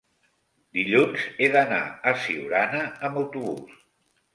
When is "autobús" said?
3.27-3.83